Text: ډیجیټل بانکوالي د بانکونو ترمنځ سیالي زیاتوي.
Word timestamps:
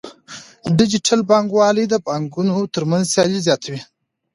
ډیجیټل 0.77 1.19
بانکوالي 1.29 1.85
د 1.89 1.95
بانکونو 2.07 2.55
ترمنځ 2.75 3.05
سیالي 3.13 3.39
زیاتوي. 3.47 3.79